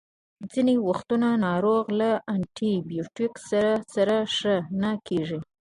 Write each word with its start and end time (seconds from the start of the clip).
ځینې 0.51 0.75
وختونه 0.87 1.27
ناروغ 1.45 1.85
له 1.99 2.09
انټي 2.33 2.71
بیوټیکو 2.89 3.39
سره 3.49 3.73
سره 3.93 4.17
ښه 4.35 4.55
نه 4.81 4.91
کیږي. 5.07 5.39